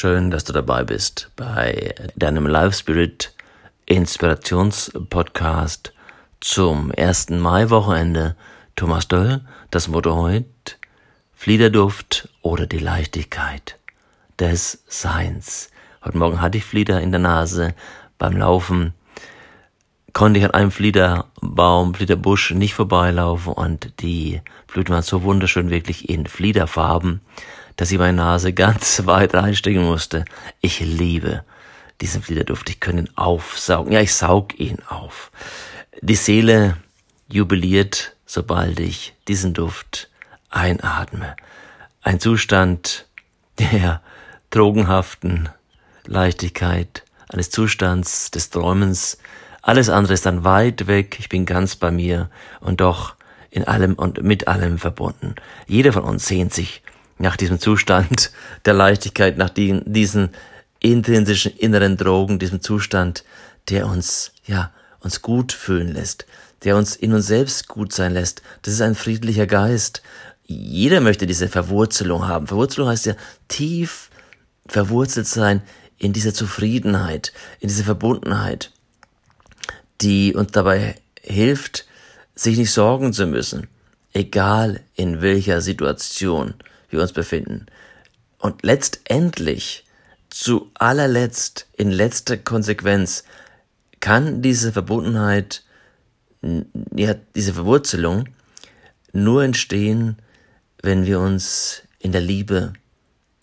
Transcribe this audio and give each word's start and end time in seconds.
Schön, 0.00 0.30
dass 0.30 0.44
du 0.44 0.54
dabei 0.54 0.82
bist 0.82 1.30
bei 1.36 1.94
deinem 2.16 2.46
Live 2.46 2.74
Spirit 2.74 3.34
Inspirationspodcast 3.84 5.92
zum 6.40 6.90
1. 6.96 7.28
Mai-Wochenende. 7.28 8.34
Thomas 8.76 9.08
Döll, 9.08 9.42
das 9.70 9.88
Motto 9.88 10.16
heute, 10.16 10.46
Fliederduft 11.34 12.30
oder 12.40 12.66
die 12.66 12.78
Leichtigkeit 12.78 13.76
des 14.38 14.82
Seins. 14.86 15.70
Heute 16.02 16.16
Morgen 16.16 16.40
hatte 16.40 16.56
ich 16.56 16.64
Flieder 16.64 17.02
in 17.02 17.10
der 17.10 17.20
Nase 17.20 17.74
beim 18.16 18.38
Laufen 18.38 18.94
konnte 20.12 20.38
ich 20.38 20.44
an 20.44 20.52
einem 20.52 20.70
Fliederbaum, 20.70 21.94
Fliederbusch 21.94 22.52
nicht 22.52 22.74
vorbeilaufen 22.74 23.52
und 23.52 24.00
die 24.00 24.40
Blüten 24.66 24.94
waren 24.94 25.02
so 25.02 25.22
wunderschön, 25.22 25.70
wirklich 25.70 26.08
in 26.08 26.26
Fliederfarben, 26.26 27.20
dass 27.80 27.90
ich 27.90 27.98
meine 27.98 28.18
Nase 28.18 28.52
ganz 28.52 29.02
weit 29.06 29.34
reinstecken 29.34 29.82
musste. 29.82 30.26
Ich 30.60 30.80
liebe 30.80 31.44
diesen 32.02 32.22
Fliederduft. 32.22 32.68
Ich 32.68 32.78
kann 32.78 32.98
ihn 32.98 33.08
aufsaugen. 33.16 33.92
Ja, 33.92 34.02
ich 34.02 34.14
saug 34.14 34.60
ihn 34.60 34.80
auf. 34.86 35.32
Die 36.02 36.14
Seele 36.14 36.76
jubiliert, 37.26 38.16
sobald 38.26 38.80
ich 38.80 39.14
diesen 39.28 39.54
Duft 39.54 40.10
einatme. 40.50 41.36
Ein 42.02 42.20
Zustand 42.20 43.06
der 43.58 44.02
drogenhaften 44.50 45.48
Leichtigkeit, 46.04 47.04
eines 47.30 47.48
Zustands 47.48 48.30
des 48.30 48.50
Träumens, 48.50 49.16
alles 49.62 49.88
andere 49.88 50.12
ist 50.12 50.26
dann 50.26 50.44
weit 50.44 50.86
weg, 50.86 51.16
ich 51.18 51.30
bin 51.30 51.46
ganz 51.46 51.76
bei 51.76 51.90
mir 51.90 52.28
und 52.60 52.82
doch 52.82 53.14
in 53.50 53.64
allem 53.64 53.94
und 53.94 54.22
mit 54.22 54.48
allem 54.48 54.76
verbunden. 54.76 55.34
Jeder 55.66 55.94
von 55.94 56.04
uns 56.04 56.26
sehnt 56.26 56.52
sich 56.52 56.82
nach 57.20 57.36
diesem 57.36 57.60
Zustand 57.60 58.32
der 58.64 58.74
Leichtigkeit, 58.74 59.38
nach 59.38 59.50
die, 59.50 59.80
diesen 59.84 60.30
intrinsischen 60.80 61.52
inneren 61.56 61.96
Drogen, 61.96 62.38
diesem 62.38 62.60
Zustand, 62.60 63.24
der 63.68 63.86
uns, 63.86 64.32
ja, 64.44 64.72
uns 65.00 65.22
gut 65.22 65.52
fühlen 65.52 65.88
lässt, 65.92 66.26
der 66.64 66.76
uns 66.76 66.96
in 66.96 67.12
uns 67.12 67.26
selbst 67.26 67.68
gut 67.68 67.92
sein 67.92 68.14
lässt. 68.14 68.42
Das 68.62 68.74
ist 68.74 68.80
ein 68.80 68.94
friedlicher 68.94 69.46
Geist. 69.46 70.02
Jeder 70.46 71.00
möchte 71.00 71.26
diese 71.26 71.48
Verwurzelung 71.48 72.26
haben. 72.26 72.46
Verwurzelung 72.46 72.88
heißt 72.88 73.06
ja 73.06 73.14
tief 73.48 74.10
verwurzelt 74.66 75.26
sein 75.26 75.62
in 75.98 76.12
dieser 76.12 76.34
Zufriedenheit, 76.34 77.32
in 77.60 77.68
dieser 77.68 77.84
Verbundenheit 77.84 78.72
die 80.00 80.34
uns 80.34 80.52
dabei 80.52 80.96
hilft, 81.20 81.86
sich 82.34 82.56
nicht 82.56 82.72
sorgen 82.72 83.12
zu 83.12 83.26
müssen, 83.26 83.68
egal 84.12 84.80
in 84.94 85.20
welcher 85.20 85.60
Situation 85.60 86.54
wir 86.90 87.00
uns 87.00 87.12
befinden. 87.12 87.66
Und 88.38 88.62
letztendlich, 88.62 89.84
zu 90.30 90.70
allerletzt, 90.74 91.66
in 91.76 91.90
letzter 91.90 92.36
Konsequenz, 92.36 93.24
kann 94.00 94.42
diese 94.42 94.72
Verbundenheit, 94.72 95.62
ja, 96.94 97.14
diese 97.34 97.52
Verwurzelung 97.54 98.28
nur 99.12 99.44
entstehen, 99.44 100.16
wenn 100.82 101.04
wir 101.04 101.20
uns 101.20 101.82
in 101.98 102.12
der 102.12 102.20
Liebe 102.20 102.72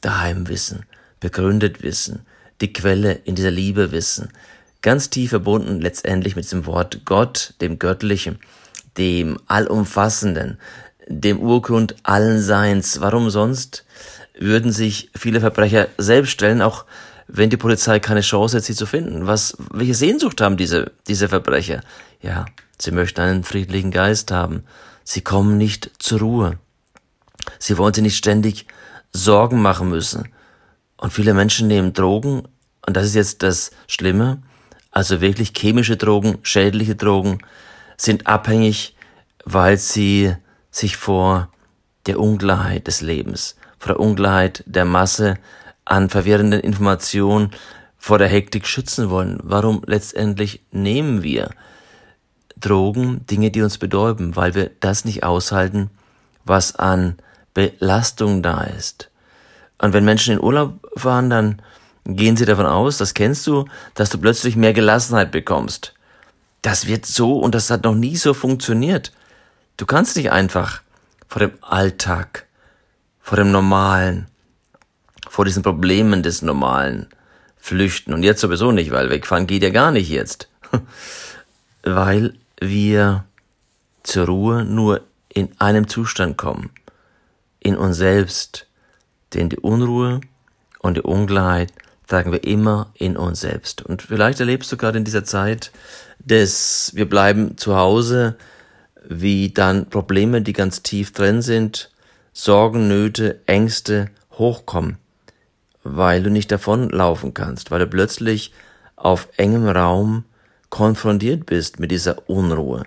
daheim 0.02 0.48
wissen, 0.48 0.86
begründet 1.20 1.84
wissen, 1.84 2.26
die 2.62 2.74
Quelle 2.74 3.14
in 3.14 3.36
dieser 3.36 3.52
Liebe 3.52 3.92
wissen, 3.92 4.30
ganz 4.82 5.10
tief 5.10 5.30
verbunden 5.30 5.82
letztendlich 5.82 6.36
mit 6.36 6.46
diesem 6.46 6.66
Wort 6.66 7.02
Gott, 7.06 7.54
dem 7.62 7.78
Göttlichen, 7.78 8.40
dem 8.98 9.38
Allumfassenden, 9.48 10.58
dem 11.08 11.40
Urgrund 11.40 11.96
allen 12.04 12.42
Seins. 12.42 13.02
Warum 13.02 13.30
sonst 13.30 13.86
würden 14.38 14.72
sich 14.72 15.10
viele 15.16 15.40
Verbrecher 15.40 15.88
selbst 15.98 16.32
stellen, 16.32 16.62
auch 16.62 16.86
wenn 17.28 17.50
die 17.50 17.58
Polizei 17.58 18.00
keine 18.00 18.22
Chance 18.22 18.58
hat, 18.58 18.64
sie 18.64 18.76
zu 18.76 18.86
finden? 18.86 19.28
Was, 19.28 19.58
welche 19.72 19.96
Sehnsucht 19.96 20.42
haben 20.42 20.58
diese, 20.58 20.92
diese 21.08 21.30
Verbrecher? 21.30 21.82
Ja, 22.22 22.46
sie 22.78 22.92
möchten 22.92 23.22
einen 23.22 23.44
friedlichen 23.44 23.92
Geist 23.92 24.32
haben. 24.32 24.64
Sie 25.04 25.22
kommen 25.22 25.58
nicht 25.58 25.92
zur 26.00 26.20
Ruhe. 26.20 26.60
Sie 27.60 27.78
wollen 27.78 27.94
sich 27.94 28.04
nicht 28.04 28.18
ständig 28.18 28.68
Sorgen 29.14 29.62
machen 29.62 29.90
müssen. 29.90 30.30
Und 30.98 31.14
viele 31.14 31.34
Menschen 31.34 31.68
nehmen 31.68 31.94
Drogen, 31.94 32.44
und 32.86 32.98
das 32.98 33.06
ist 33.06 33.16
jetzt 33.16 33.44
das 33.44 33.72
Schlimme, 33.88 34.42
also 34.92 35.22
wirklich 35.22 35.54
chemische 35.56 35.98
Drogen, 35.98 36.40
schädliche 36.42 36.96
Drogen, 36.96 37.40
sind 37.98 38.28
abhängig, 38.28 38.96
weil 39.46 39.78
sie 39.78 40.36
sich 40.78 40.96
vor 40.96 41.50
der 42.06 42.20
Unklarheit 42.20 42.88
des 42.88 43.02
Lebens, 43.02 43.56
vor 43.80 43.94
der 43.94 44.00
Unklarheit 44.00 44.64
der 44.68 44.86
Masse 44.86 45.38
an 45.86 46.10
verwirrenden 46.10 46.60
Informationen, 46.60 47.52
vor 47.98 48.20
der 48.20 48.28
Hektik 48.28 48.68
schützen 48.68 49.10
wollen. 49.10 49.40
Warum 49.42 49.82
letztendlich 49.86 50.62
nehmen 50.72 51.24
wir 51.24 51.50
Drogen, 52.60 53.26
Dinge, 53.26 53.52
die 53.52 53.62
uns 53.62 53.78
betäuben, 53.78 54.36
weil 54.36 54.56
wir 54.56 54.72
das 54.80 55.06
nicht 55.06 55.24
aushalten, 55.24 55.90
was 56.46 56.76
an 56.76 57.18
Belastung 57.54 58.42
da 58.44 58.64
ist. 58.64 59.10
Und 59.80 59.94
wenn 59.94 60.06
Menschen 60.06 60.34
in 60.34 60.44
Urlaub 60.44 60.88
fahren, 60.96 61.30
dann 61.30 61.62
gehen 62.06 62.38
sie 62.38 62.46
davon 62.46 62.66
aus, 62.66 62.98
das 62.98 63.14
kennst 63.14 63.46
du, 63.48 63.66
dass 63.96 64.10
du 64.10 64.18
plötzlich 64.18 64.56
mehr 64.56 64.74
Gelassenheit 64.74 65.32
bekommst. 65.32 65.94
Das 66.62 66.88
wird 66.88 67.06
so 67.06 67.40
und 67.40 67.54
das 67.54 67.70
hat 67.70 67.84
noch 67.84 67.96
nie 67.96 68.16
so 68.16 68.34
funktioniert. 68.34 69.12
Du 69.78 69.86
kannst 69.86 70.18
nicht 70.18 70.32
einfach 70.32 70.82
vor 71.28 71.40
dem 71.40 71.52
Alltag, 71.62 72.48
vor 73.22 73.38
dem 73.38 73.52
Normalen, 73.52 74.28
vor 75.30 75.46
diesen 75.46 75.62
Problemen 75.62 76.24
des 76.24 76.42
Normalen 76.42 77.08
flüchten. 77.58 78.14
Und 78.14 78.24
jetzt 78.24 78.42
sowieso 78.42 78.72
nicht, 78.72 78.92
weil 78.92 79.12
wegfahren 79.12 79.46
geht 79.46 79.62
ja 79.62 79.70
gar 79.70 79.92
nicht 79.92 80.10
jetzt. 80.10 80.50
weil 81.84 82.34
wir 82.60 83.26
zur 84.04 84.26
Ruhe 84.26 84.66
nur 84.66 85.02
in 85.30 85.50
einem 85.60 85.88
Zustand 85.88 86.38
kommen. 86.38 86.72
In 87.60 87.78
uns 87.78 87.98
selbst. 87.98 88.68
Denn 89.34 89.50
die 89.50 89.60
Unruhe 89.60 90.22
und 90.80 90.98
die 90.98 91.02
Unklarheit 91.02 91.72
tragen 92.08 92.32
wir 92.32 92.44
immer 92.46 92.92
in 92.96 93.18
uns 93.18 93.42
selbst. 93.42 93.84
Und 93.84 94.02
vielleicht 94.02 94.40
erlebst 94.40 94.72
du 94.72 94.78
gerade 94.78 94.98
in 94.98 95.04
dieser 95.04 95.26
Zeit 95.26 95.72
des 96.20 96.92
Wir 96.96 97.08
bleiben 97.08 97.58
zu 97.58 97.76
Hause, 97.76 98.38
wie 99.10 99.50
dann 99.50 99.90
Probleme, 99.90 100.42
die 100.42 100.54
ganz 100.54 100.84
tief 100.84 101.12
drin 101.14 101.42
sind, 101.42 101.92
Sorgen, 102.34 102.88
Nöte, 102.88 103.42
Ängste 103.46 104.10
hochkommen, 104.34 104.98
weil 105.84 106.22
du 106.22 106.30
nicht 106.30 106.52
davonlaufen 106.52 107.34
kannst, 107.34 107.72
weil 107.72 107.80
du 107.80 107.88
plötzlich 107.88 108.54
auf 108.96 109.30
engem 109.38 109.68
Raum 109.68 110.26
konfrontiert 110.70 111.46
bist 111.46 111.80
mit 111.80 111.92
dieser 111.92 112.30
Unruhe. 112.30 112.84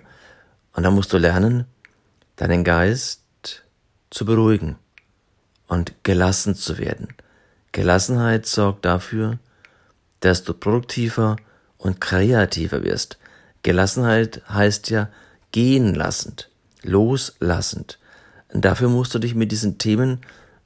Und 0.73 0.83
dann 0.83 0.93
musst 0.93 1.11
du 1.11 1.17
lernen, 1.17 1.65
deinen 2.35 2.63
Geist 2.63 3.21
zu 4.09 4.25
beruhigen 4.25 4.77
und 5.67 5.93
gelassen 6.03 6.55
zu 6.55 6.77
werden. 6.77 7.09
Gelassenheit 7.71 8.45
sorgt 8.45 8.85
dafür, 8.85 9.39
dass 10.19 10.43
du 10.43 10.53
produktiver 10.53 11.37
und 11.77 11.99
kreativer 11.99 12.83
wirst. 12.83 13.17
Gelassenheit 13.63 14.41
heißt 14.49 14.89
ja 14.89 15.09
gehen 15.51 15.93
lassend, 15.93 16.49
loslassend. 16.83 17.99
Und 18.53 18.65
dafür 18.65 18.89
musst 18.89 19.13
du 19.15 19.19
dich 19.19 19.35
mit 19.35 19.51
diesen 19.51 19.77
Themen, 19.77 20.19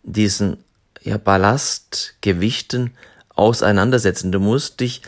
diesen 0.03 0.57
ja, 1.01 1.18
Ballastgewichten 1.18 2.91
auseinandersetzen. 3.35 4.31
Du 4.31 4.40
musst 4.40 4.79
dich 4.79 5.01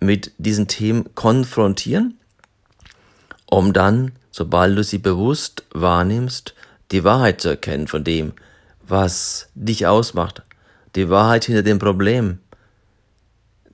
mit 0.00 0.32
diesen 0.38 0.68
Themen 0.68 1.14
konfrontieren, 1.14 2.18
um 3.46 3.72
dann, 3.72 4.12
sobald 4.30 4.78
du 4.78 4.84
sie 4.84 4.98
bewusst 4.98 5.64
wahrnimmst, 5.72 6.54
die 6.92 7.04
Wahrheit 7.04 7.40
zu 7.40 7.48
erkennen 7.48 7.88
von 7.88 8.04
dem, 8.04 8.32
was 8.86 9.48
dich 9.54 9.86
ausmacht, 9.86 10.42
die 10.96 11.08
Wahrheit 11.08 11.44
hinter 11.44 11.62
dem 11.62 11.78
Problem, 11.78 12.38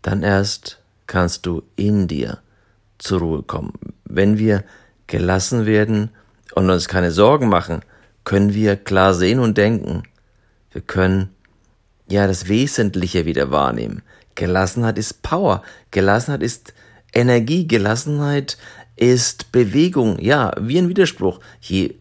dann 0.02 0.22
erst 0.22 0.78
kannst 1.06 1.46
du 1.46 1.62
in 1.76 2.08
dir 2.08 2.38
zur 2.98 3.20
Ruhe 3.20 3.42
kommen. 3.42 3.72
Wenn 4.04 4.38
wir 4.38 4.64
gelassen 5.06 5.66
werden 5.66 6.10
und 6.54 6.70
uns 6.70 6.88
keine 6.88 7.12
Sorgen 7.12 7.48
machen, 7.48 7.80
können 8.24 8.54
wir 8.54 8.76
klar 8.76 9.14
sehen 9.14 9.38
und 9.38 9.56
denken. 9.56 10.02
Wir 10.72 10.80
können 10.80 11.30
ja 12.08 12.26
das 12.26 12.48
Wesentliche 12.48 13.24
wieder 13.24 13.50
wahrnehmen. 13.50 14.02
Gelassenheit 14.34 14.98
ist 14.98 15.22
Power. 15.22 15.62
Gelassenheit 15.90 16.42
ist 16.42 16.74
Energie. 17.12 17.66
Gelassenheit 17.66 18.58
ist 18.96 19.52
Bewegung. 19.52 20.18
Ja, 20.18 20.52
wie 20.60 20.78
ein 20.78 20.88
Widerspruch. 20.88 21.40
Je 21.60 21.94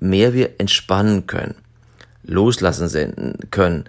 mehr 0.00 0.32
wir 0.32 0.58
entspannen 0.58 1.26
können, 1.26 1.54
loslassen 2.22 3.36
können, 3.50 3.84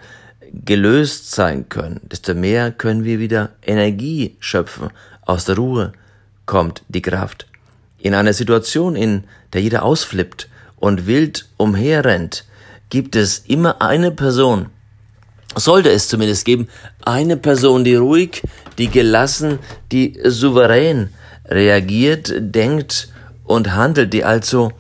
gelöst 0.54 1.32
sein 1.32 1.70
können, 1.70 2.02
desto 2.04 2.34
mehr 2.34 2.72
können 2.72 3.04
wir 3.04 3.20
wieder 3.20 3.52
Energie 3.62 4.36
schöpfen. 4.40 4.90
Aus 5.22 5.46
der 5.46 5.56
Ruhe 5.56 5.94
kommt 6.46 6.84
die 6.90 7.02
Kraft. 7.02 7.48
In 8.02 8.16
einer 8.16 8.34
Situation, 8.34 8.96
in 8.96 9.26
der 9.54 9.62
jeder 9.62 9.84
ausflippt 9.84 10.50
und 10.78 11.06
wild 11.06 11.48
umherrennt, 11.58 12.46
gibt 12.90 13.16
es 13.16 13.40
immer 13.48 13.82
eine 13.82 14.12
Person, 14.12 14.68
sollte 15.56 15.92
es 15.92 16.08
zumindest 16.08 16.46
geben, 16.46 16.68
eine 17.04 17.38
Person, 17.38 17.84
die 17.84 17.96
ruhig, 17.96 18.42
die 18.80 18.88
gelassen, 18.88 19.60
die 19.92 20.20
souverän 20.26 21.10
reagiert, 21.46 22.34
denkt 22.40 23.10
und 23.46 23.76
handelt, 23.76 24.14
die 24.14 24.24
also 24.24 24.72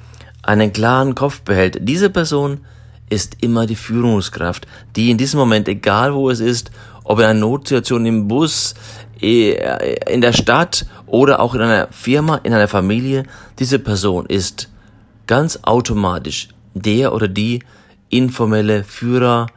einen 0.42 0.74
klaren 0.74 1.14
Kopf 1.14 1.42
behält. 1.42 1.78
Diese 1.82 2.10
Person 2.10 2.62
ist 3.10 3.38
immer 3.42 3.68
die 3.68 3.76
Führungskraft, 3.76 4.66
die 4.96 5.12
in 5.12 5.18
diesem 5.18 5.40
Moment, 5.40 5.68
egal 5.68 6.16
wo 6.16 6.32
es 6.32 6.40
ist, 6.40 6.72
ob 7.04 7.20
in 7.20 7.26
einer 7.26 7.40
Notsituation 7.40 8.06
im 8.06 8.28
Bus, 8.28 8.74
in 9.22 10.22
der 10.22 10.34
Stadt 10.34 10.86
oder 11.06 11.40
auch 11.40 11.54
in 11.54 11.62
einer 11.62 11.88
Firma, 11.92 12.38
in 12.38 12.54
einer 12.54 12.68
Familie, 12.68 13.24
diese 13.60 13.80
Person 13.80 14.26
ist 14.26 14.70
ganz 15.28 15.60
automatisch 15.62 16.50
der 16.74 17.14
oder 17.14 17.28
die 17.28 17.64
informelle 18.10 18.84
Führer, 18.84 19.48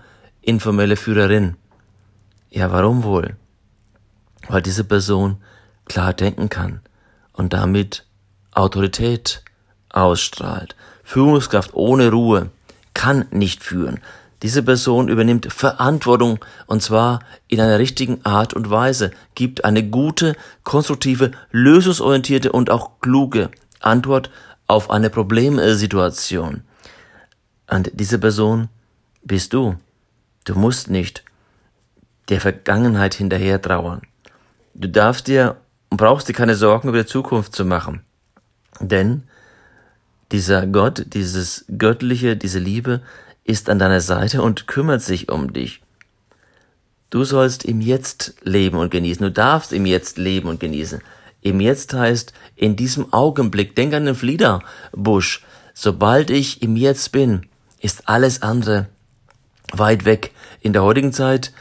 informelle 0.42 0.96
Führerin. 0.96 1.56
Ja, 2.50 2.70
warum 2.70 3.04
wohl? 3.04 3.36
Weil 4.48 4.62
diese 4.62 4.84
Person 4.84 5.38
klar 5.86 6.12
denken 6.12 6.50
kann 6.50 6.80
und 7.32 7.52
damit 7.52 8.06
Autorität 8.52 9.42
ausstrahlt. 9.88 10.76
Führungskraft 11.02 11.74
ohne 11.74 12.10
Ruhe 12.10 12.50
kann 12.92 13.26
nicht 13.30 13.62
führen. 13.62 14.00
Diese 14.44 14.62
Person 14.62 15.08
übernimmt 15.08 15.50
Verantwortung 15.50 16.38
und 16.66 16.82
zwar 16.82 17.20
in 17.48 17.62
einer 17.62 17.78
richtigen 17.78 18.22
Art 18.26 18.52
und 18.52 18.68
Weise, 18.68 19.10
gibt 19.34 19.64
eine 19.64 19.82
gute, 19.82 20.36
konstruktive, 20.64 21.30
lösungsorientierte 21.50 22.52
und 22.52 22.68
auch 22.68 23.00
kluge 23.00 23.50
Antwort 23.80 24.28
auf 24.66 24.90
eine 24.90 25.08
Problemsituation. 25.08 26.60
Und 27.70 27.90
diese 27.94 28.18
Person 28.18 28.68
bist 29.22 29.54
du. 29.54 29.76
Du 30.44 30.54
musst 30.56 30.90
nicht 30.90 31.24
der 32.28 32.42
Vergangenheit 32.42 33.14
hinterher 33.14 33.62
trauern. 33.62 34.02
Du 34.74 34.90
darfst 34.90 35.26
dir 35.26 35.56
und 35.88 35.96
brauchst 35.96 36.28
dir 36.28 36.34
keine 36.34 36.54
Sorgen 36.54 36.90
über 36.90 36.98
die 36.98 37.06
Zukunft 37.06 37.54
zu 37.54 37.64
machen. 37.64 38.02
Denn 38.78 39.22
dieser 40.32 40.66
Gott, 40.66 41.14
dieses 41.14 41.64
Göttliche, 41.78 42.36
diese 42.36 42.58
Liebe 42.58 43.00
ist 43.44 43.68
an 43.68 43.78
deiner 43.78 44.00
Seite 44.00 44.42
und 44.42 44.66
kümmert 44.66 45.02
sich 45.02 45.30
um 45.30 45.52
dich. 45.52 45.80
Du 47.10 47.24
sollst 47.24 47.64
im 47.64 47.80
Jetzt 47.80 48.34
leben 48.42 48.78
und 48.78 48.90
genießen. 48.90 49.22
Du 49.22 49.30
darfst 49.30 49.72
im 49.72 49.86
Jetzt 49.86 50.18
leben 50.18 50.48
und 50.48 50.58
genießen. 50.58 51.00
Im 51.42 51.60
Jetzt 51.60 51.92
heißt, 51.92 52.32
in 52.56 52.74
diesem 52.74 53.12
Augenblick, 53.12 53.76
denk 53.76 53.94
an 53.94 54.06
den 54.06 54.14
Fliederbusch. 54.14 55.44
Sobald 55.74 56.30
ich 56.30 56.62
im 56.62 56.76
Jetzt 56.76 57.12
bin, 57.12 57.46
ist 57.80 58.08
alles 58.08 58.42
andere 58.42 58.88
weit 59.72 60.04
weg. 60.04 60.32
In 60.60 60.72
der 60.72 60.82
heutigen 60.82 61.12
Zeit 61.12 61.52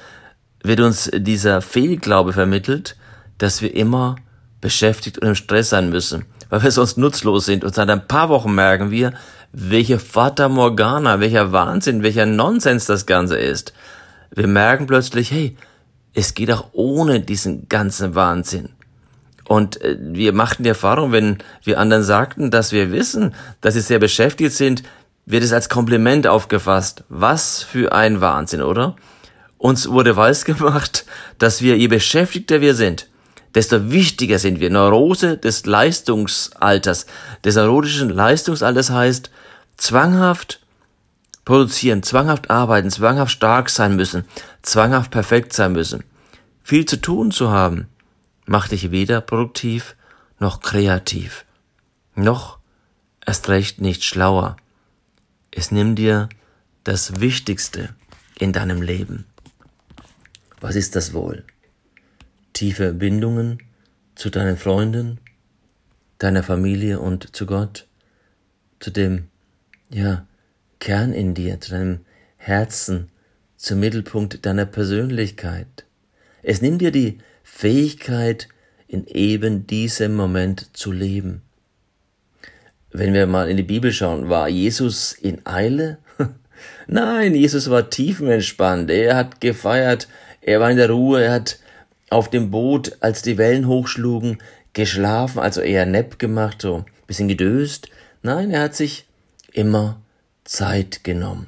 wird 0.63 0.79
uns 0.79 1.11
dieser 1.13 1.61
Fehlglaube 1.61 2.33
vermittelt, 2.33 2.95
dass 3.37 3.61
wir 3.61 3.75
immer 3.75 4.15
beschäftigt 4.61 5.19
und 5.19 5.27
im 5.27 5.35
Stress 5.35 5.69
sein 5.69 5.89
müssen 5.89 6.25
weil 6.53 6.61
wir 6.61 6.69
sonst 6.69 6.99
nutzlos 6.99 7.47
sind. 7.47 7.63
Und 7.63 7.73
seit 7.73 7.89
ein 7.89 8.07
paar 8.07 8.29
Wochen 8.29 8.53
merken 8.53 8.91
wir, 8.91 9.13
welche 9.53 9.99
Fata 9.99 10.49
Morgana, 10.49 11.19
welcher 11.19 11.51
Wahnsinn, 11.51 12.01
welcher 12.01 12.25
Nonsens 12.25 12.87
das 12.87 13.05
Ganze 13.05 13.37
ist. 13.37 13.71
Wir 14.31 14.47
merken 14.47 14.87
plötzlich, 14.87 15.31
hey, 15.31 15.55
es 16.13 16.33
geht 16.33 16.51
auch 16.51 16.69
ohne 16.73 17.19
diesen 17.19 17.69
ganzen 17.69 18.15
Wahnsinn. 18.15 18.69
Und 19.45 19.79
äh, 19.81 19.97
wir 19.99 20.33
machten 20.33 20.63
die 20.63 20.69
Erfahrung, 20.69 21.11
wenn 21.11 21.37
wir 21.63 21.79
anderen 21.79 22.03
sagten, 22.03 22.49
dass 22.49 22.71
wir 22.71 22.91
wissen, 22.91 23.35
dass 23.61 23.75
sie 23.75 23.81
sehr 23.81 23.99
beschäftigt 23.99 24.53
sind, 24.53 24.83
wird 25.25 25.43
es 25.43 25.53
als 25.53 25.69
Kompliment 25.69 26.25
aufgefasst. 26.25 27.03
Was 27.09 27.61
für 27.61 27.93
ein 27.93 28.21
Wahnsinn, 28.21 28.63
oder? 28.63 28.95
Uns 29.59 29.87
wurde 29.87 30.15
weiß 30.15 30.45
gemacht, 30.45 31.05
dass 31.37 31.61
wir, 31.61 31.77
je 31.77 31.87
beschäftigter 31.87 32.59
wir 32.59 32.73
sind, 32.73 33.07
desto 33.53 33.91
wichtiger 33.91 34.39
sind 34.39 34.59
wir. 34.59 34.71
Neurose 34.71 35.37
des 35.37 35.67
Leistungsalters, 35.67 37.05
des 37.45 37.55
neurotischen 37.55 38.09
Leistungsalters 38.09 38.89
heißt 38.89 39.29
zwanghaft 39.77 40.65
produzieren, 41.45 42.03
zwanghaft 42.03 42.49
arbeiten, 42.49 42.89
zwanghaft 42.89 43.31
stark 43.31 43.69
sein 43.69 43.95
müssen, 43.95 44.25
zwanghaft 44.61 45.11
perfekt 45.11 45.53
sein 45.53 45.73
müssen. 45.73 46.03
Viel 46.63 46.85
zu 46.85 46.97
tun 47.01 47.31
zu 47.31 47.51
haben, 47.51 47.87
macht 48.45 48.71
dich 48.71 48.91
weder 48.91 49.21
produktiv 49.21 49.95
noch 50.39 50.61
kreativ, 50.61 51.45
noch 52.15 52.59
erst 53.25 53.49
recht 53.49 53.81
nicht 53.81 54.03
schlauer. 54.03 54.57
Es 55.51 55.71
nimmt 55.71 55.99
dir 55.99 56.29
das 56.83 57.19
Wichtigste 57.19 57.89
in 58.39 58.53
deinem 58.53 58.81
Leben. 58.81 59.25
Was 60.59 60.75
ist 60.75 60.95
das 60.95 61.13
wohl? 61.13 61.43
tiefe 62.53 62.93
Bindungen 62.93 63.57
zu 64.15 64.29
deinen 64.29 64.57
Freunden, 64.57 65.19
deiner 66.19 66.43
Familie 66.43 66.99
und 66.99 67.35
zu 67.35 67.45
Gott, 67.45 67.87
zu 68.79 68.91
dem, 68.91 69.29
ja, 69.93 70.25
Kern 70.79 71.13
in 71.13 71.33
dir, 71.33 71.59
zu 71.61 71.71
deinem 71.71 71.99
Herzen, 72.37 73.09
zum 73.55 73.79
Mittelpunkt 73.79 74.45
deiner 74.45 74.65
Persönlichkeit. 74.65 75.85
Es 76.41 76.61
nimmt 76.61 76.81
dir 76.81 76.91
die 76.91 77.19
Fähigkeit, 77.43 78.49
in 78.87 79.07
eben 79.07 79.65
diesem 79.65 80.15
Moment 80.15 80.69
zu 80.77 80.91
leben. 80.91 81.41
Wenn 82.91 83.13
wir 83.13 83.25
mal 83.25 83.49
in 83.49 83.57
die 83.57 83.63
Bibel 83.63 83.91
schauen, 83.91 84.29
war 84.29 84.47
Jesus 84.47 85.13
in 85.13 85.43
Eile? 85.45 85.97
Nein, 86.87 87.33
Jesus 87.33 87.71
war 87.71 87.89
tiefenentspannt. 87.89 88.91
Er 88.91 89.15
hat 89.15 89.41
gefeiert, 89.41 90.07
er 90.41 90.59
war 90.59 90.69
in 90.69 90.77
der 90.77 90.91
Ruhe, 90.91 91.23
er 91.23 91.31
hat 91.31 91.57
auf 92.11 92.29
dem 92.29 92.51
Boot, 92.51 92.97
als 92.99 93.23
die 93.23 93.39
Wellen 93.39 93.67
hochschlugen, 93.67 94.37
geschlafen, 94.73 95.39
also 95.39 95.61
eher 95.61 95.87
nepp 95.87 96.19
gemacht, 96.19 96.61
so 96.61 96.77
ein 96.77 96.85
bisschen 97.07 97.27
gedöst. 97.27 97.89
Nein, 98.21 98.51
er 98.51 98.61
hat 98.61 98.75
sich 98.75 99.05
immer 99.53 100.01
Zeit 100.43 101.03
genommen. 101.03 101.47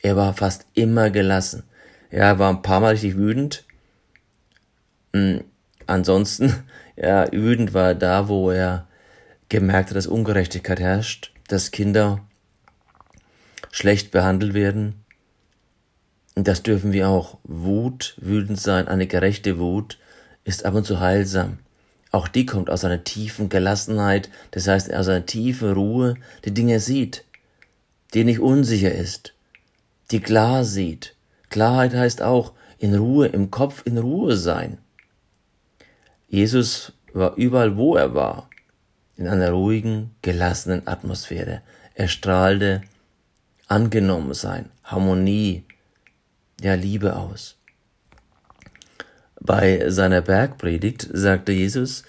Er 0.00 0.16
war 0.16 0.34
fast 0.34 0.66
immer 0.74 1.10
gelassen. 1.10 1.62
Er 2.10 2.38
war 2.38 2.50
ein 2.50 2.62
paar 2.62 2.80
Mal 2.80 2.92
richtig 2.92 3.16
wütend. 3.16 3.64
Hm, 5.12 5.44
ansonsten, 5.86 6.64
ja, 6.96 7.30
wütend 7.30 7.74
war 7.74 7.88
er 7.88 7.94
da, 7.94 8.28
wo 8.28 8.50
er 8.50 8.86
gemerkt 9.48 9.90
hat, 9.90 9.96
dass 9.96 10.06
Ungerechtigkeit 10.06 10.80
herrscht, 10.80 11.32
dass 11.48 11.70
Kinder 11.70 12.20
schlecht 13.70 14.10
behandelt 14.10 14.54
werden, 14.54 15.02
und 16.34 16.48
das 16.48 16.62
dürfen 16.62 16.92
wir 16.92 17.08
auch. 17.08 17.38
Wut, 17.44 18.16
wütend 18.20 18.60
sein, 18.60 18.88
eine 18.88 19.06
gerechte 19.06 19.58
Wut 19.58 19.98
ist 20.44 20.64
ab 20.64 20.74
und 20.74 20.84
zu 20.84 21.00
heilsam. 21.00 21.58
Auch 22.10 22.28
die 22.28 22.46
kommt 22.46 22.68
aus 22.68 22.84
einer 22.84 23.04
tiefen 23.04 23.48
Gelassenheit, 23.48 24.28
das 24.50 24.68
heißt 24.68 24.92
aus 24.92 25.08
einer 25.08 25.26
tiefen 25.26 25.72
Ruhe, 25.72 26.16
die 26.44 26.52
Dinge 26.52 26.80
sieht, 26.80 27.24
die 28.14 28.24
nicht 28.24 28.40
unsicher 28.40 28.92
ist, 28.92 29.34
die 30.10 30.20
klar 30.20 30.64
sieht. 30.64 31.14
Klarheit 31.48 31.94
heißt 31.94 32.22
auch 32.22 32.52
in 32.78 32.94
Ruhe, 32.94 33.28
im 33.28 33.50
Kopf 33.50 33.82
in 33.84 33.98
Ruhe 33.98 34.36
sein. 34.36 34.78
Jesus 36.28 36.92
war 37.12 37.36
überall, 37.36 37.76
wo 37.76 37.96
er 37.96 38.14
war, 38.14 38.48
in 39.16 39.28
einer 39.28 39.50
ruhigen, 39.50 40.14
gelassenen 40.22 40.86
Atmosphäre. 40.86 41.62
Er 41.94 42.08
strahlte 42.08 42.82
angenommen 43.68 44.34
sein, 44.34 44.70
Harmonie, 44.84 45.64
ja 46.60 46.74
Liebe 46.74 47.16
aus. 47.16 47.56
Bei 49.40 49.90
seiner 49.90 50.22
Bergpredigt 50.22 51.08
sagte 51.12 51.52
Jesus, 51.52 52.04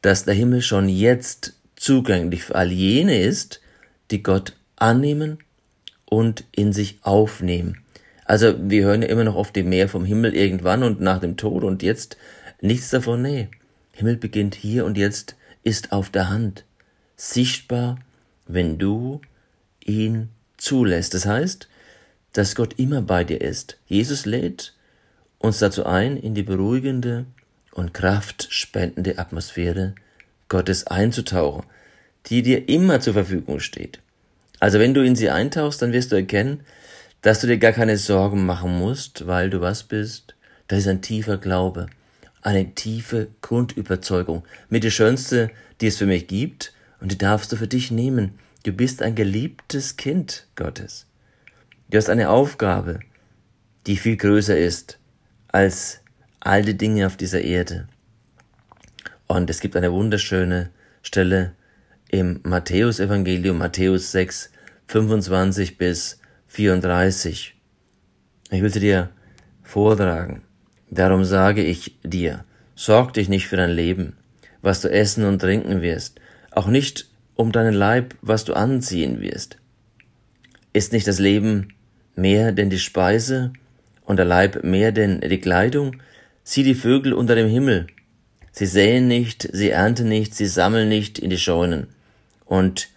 dass 0.00 0.24
der 0.24 0.34
Himmel 0.34 0.62
schon 0.62 0.88
jetzt 0.88 1.54
zugänglich 1.76 2.42
für 2.44 2.56
all 2.56 2.72
jene 2.72 3.20
ist, 3.20 3.60
die 4.10 4.22
Gott 4.22 4.54
annehmen 4.82 5.38
und 6.04 6.44
in 6.52 6.72
sich 6.72 6.98
aufnehmen. 7.02 7.78
Also 8.24 8.54
wir 8.58 8.84
hören 8.84 9.02
ja 9.02 9.08
immer 9.08 9.24
noch 9.24 9.34
oft 9.34 9.56
die 9.56 9.62
Mehr 9.62 9.88
vom 9.88 10.04
Himmel 10.04 10.34
irgendwann 10.34 10.82
und 10.82 11.00
nach 11.00 11.20
dem 11.20 11.36
Tod 11.36 11.64
und 11.64 11.82
jetzt 11.82 12.16
nichts 12.60 12.90
davon, 12.90 13.22
nee. 13.22 13.48
Himmel 13.92 14.16
beginnt 14.16 14.54
hier 14.54 14.84
und 14.84 14.96
jetzt 14.96 15.36
ist 15.64 15.92
auf 15.92 16.10
der 16.10 16.30
Hand, 16.30 16.64
sichtbar, 17.16 17.98
wenn 18.46 18.78
du 18.78 19.20
ihn 19.84 20.28
zulässt. 20.56 21.14
Das 21.14 21.26
heißt, 21.26 21.68
dass 22.32 22.54
Gott 22.54 22.78
immer 22.78 23.02
bei 23.02 23.24
dir 23.24 23.40
ist. 23.40 23.78
Jesus 23.86 24.26
lädt 24.26 24.74
uns 25.38 25.58
dazu 25.58 25.84
ein, 25.84 26.16
in 26.16 26.34
die 26.34 26.42
beruhigende 26.42 27.26
und 27.72 27.94
kraftspendende 27.94 29.18
Atmosphäre 29.18 29.94
Gottes 30.48 30.86
einzutauchen, 30.86 31.64
die 32.26 32.42
dir 32.42 32.68
immer 32.68 33.00
zur 33.00 33.14
Verfügung 33.14 33.60
steht. 33.60 34.00
Also 34.62 34.78
wenn 34.78 34.94
du 34.94 35.04
in 35.04 35.16
sie 35.16 35.28
eintauchst, 35.28 35.82
dann 35.82 35.92
wirst 35.92 36.12
du 36.12 36.14
erkennen, 36.14 36.60
dass 37.20 37.40
du 37.40 37.48
dir 37.48 37.58
gar 37.58 37.72
keine 37.72 37.98
Sorgen 37.98 38.46
machen 38.46 38.78
musst, 38.78 39.26
weil 39.26 39.50
du 39.50 39.60
was 39.60 39.82
bist. 39.82 40.36
Das 40.68 40.78
ist 40.78 40.86
ein 40.86 41.02
tiefer 41.02 41.36
Glaube, 41.36 41.88
eine 42.42 42.72
tiefe 42.72 43.26
Grundüberzeugung, 43.40 44.44
mit 44.68 44.84
der 44.84 44.90
schönste, 44.90 45.50
die 45.80 45.88
es 45.88 45.96
für 45.98 46.06
mich 46.06 46.28
gibt, 46.28 46.72
und 47.00 47.10
die 47.10 47.18
darfst 47.18 47.50
du 47.50 47.56
für 47.56 47.66
dich 47.66 47.90
nehmen. 47.90 48.38
Du 48.62 48.70
bist 48.70 49.02
ein 49.02 49.16
geliebtes 49.16 49.96
Kind 49.96 50.46
Gottes. 50.54 51.06
Du 51.90 51.98
hast 51.98 52.08
eine 52.08 52.30
Aufgabe. 52.30 53.00
die 53.88 53.96
viel 53.96 54.16
größer 54.16 54.56
ist 54.56 55.00
als 55.48 56.02
all 56.38 56.62
die 56.62 56.78
Dinge 56.78 57.08
auf 57.08 57.16
dieser 57.16 57.40
Erde. 57.40 57.88
Und 59.26 59.50
es 59.50 59.58
gibt 59.58 59.74
eine 59.74 59.90
wunderschöne 59.90 60.70
Stelle 61.02 61.50
im 62.12 62.40
Matthäusevangelium, 62.42 63.56
Matthäus 63.56 64.12
6, 64.12 64.50
25 64.86 65.78
bis 65.78 66.20
34. 66.48 67.54
Ich 68.50 68.62
will 68.62 68.70
sie 68.70 68.80
dir 68.80 69.08
vortragen. 69.62 70.42
Darum 70.90 71.24
sage 71.24 71.64
ich 71.64 71.96
dir, 72.04 72.44
sorg 72.74 73.14
dich 73.14 73.30
nicht 73.30 73.48
für 73.48 73.56
dein 73.56 73.70
Leben, 73.70 74.12
was 74.60 74.82
du 74.82 74.90
essen 74.90 75.24
und 75.24 75.38
trinken 75.38 75.80
wirst, 75.80 76.20
auch 76.50 76.66
nicht 76.66 77.08
um 77.34 77.50
deinen 77.50 77.72
Leib, 77.72 78.14
was 78.20 78.44
du 78.44 78.52
anziehen 78.52 79.22
wirst. 79.22 79.56
Ist 80.74 80.92
nicht 80.92 81.06
das 81.06 81.18
Leben 81.18 81.72
mehr 82.14 82.52
denn 82.52 82.68
die 82.68 82.78
Speise 82.78 83.54
und 84.04 84.18
der 84.18 84.26
Leib 84.26 84.64
mehr 84.64 84.92
denn 84.92 85.22
die 85.22 85.40
Kleidung? 85.40 85.96
Sieh 86.44 86.62
die 86.62 86.74
Vögel 86.74 87.14
unter 87.14 87.34
dem 87.34 87.48
Himmel. 87.48 87.86
Sie 88.50 88.66
säen 88.66 89.08
nicht, 89.08 89.48
sie 89.50 89.70
ernten 89.70 90.10
nicht, 90.10 90.34
sie 90.34 90.44
sammeln 90.44 90.90
nicht 90.90 91.18
in 91.18 91.30
die 91.30 91.38
Scheunen. 91.38 91.86
Und 92.52 92.90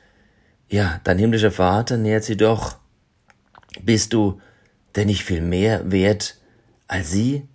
ja, 0.68 1.00
dein 1.06 1.18
himmlischer 1.18 1.50
Vater 1.50 1.96
nährt 1.96 2.26
sie 2.26 2.36
doch. 2.36 2.76
Bist 3.82 4.12
du 4.12 4.42
denn 4.98 5.08
nicht 5.08 5.24
viel 5.24 5.40
mehr 5.40 5.90
wert 5.90 6.36
als 6.90 7.12
sie? 7.12 7.48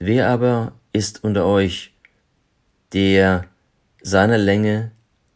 Wer 0.00 0.28
aber 0.28 0.72
ist 0.92 1.22
unter 1.22 1.46
euch, 1.46 1.92
der 2.92 3.44
seiner 4.02 4.36
Länge, 4.36 4.90